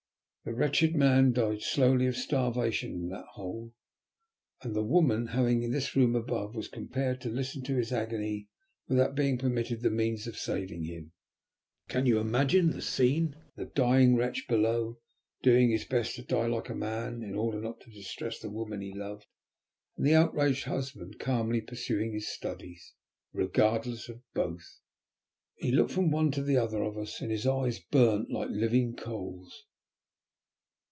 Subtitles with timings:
[0.43, 3.73] "The wretched man died slowly of starvation in that hole,
[4.63, 8.47] and the woman, living in this room above, was compelled to listen to his agony
[8.87, 11.11] without being permitted the means of saving him.
[11.89, 13.35] Can you imagine the scene?
[13.55, 14.97] The dying wretch below,
[15.43, 18.81] doing his best to die like a man in order not to distress the woman
[18.81, 19.27] he loved,
[19.95, 22.95] and the outraged husband calmly pursuing his studies,
[23.31, 24.79] regardless of both."
[25.57, 28.95] He looked from one to the other of us and his eyes burnt like living
[28.95, 29.65] coals.